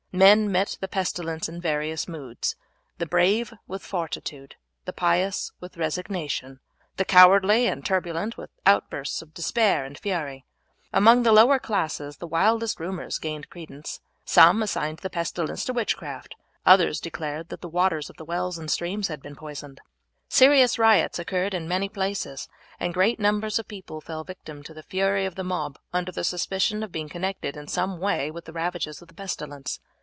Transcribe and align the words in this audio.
Men 0.13 0.51
met 0.51 0.77
the 0.81 0.89
pestilence 0.89 1.47
in 1.47 1.61
various 1.61 2.05
moods: 2.05 2.57
the 2.97 3.05
brave 3.05 3.53
with 3.65 3.81
fortitude, 3.81 4.55
the 4.83 4.91
pious 4.91 5.53
with 5.61 5.77
resignation, 5.77 6.59
the 6.97 7.05
cowardly 7.05 7.65
and 7.65 7.85
turbulent 7.85 8.35
with 8.35 8.49
outbursts 8.65 9.21
of 9.21 9.33
despair 9.33 9.85
and 9.85 9.97
fury. 9.97 10.43
Among 10.91 11.23
the 11.23 11.31
lower 11.31 11.59
classes 11.59 12.17
the 12.17 12.27
wildest 12.27 12.77
rumours 12.77 13.19
gained 13.19 13.49
credence. 13.49 14.01
Some 14.25 14.61
assigned 14.61 14.97
the 14.97 15.09
pestilence 15.09 15.63
to 15.63 15.71
witchcraft, 15.71 16.35
others 16.65 16.99
declared 16.99 17.47
that 17.47 17.61
the 17.61 17.69
waters 17.69 18.09
of 18.09 18.17
the 18.17 18.25
wells 18.25 18.57
and 18.57 18.69
streams 18.69 19.07
had 19.07 19.21
been 19.21 19.37
poisoned. 19.37 19.79
Serious 20.27 20.77
riots 20.77 21.19
occurred 21.19 21.53
in 21.53 21.69
many 21.69 21.87
places, 21.87 22.49
and 22.81 22.93
great 22.93 23.17
numbers 23.17 23.59
of 23.59 23.67
people 23.69 24.01
fell 24.01 24.25
victims 24.25 24.65
to 24.65 24.73
the 24.73 24.83
fury 24.83 25.25
of 25.25 25.35
the 25.35 25.43
mob 25.45 25.79
under 25.93 26.11
the 26.11 26.25
suspicion 26.25 26.83
of 26.83 26.91
being 26.91 27.07
connected 27.07 27.55
in 27.55 27.69
some 27.69 27.97
way 27.97 28.29
with 28.29 28.43
the 28.43 28.51
ravages 28.53 29.01
of 29.01 29.07
the 29.07 29.13
pestilence. 29.13 29.79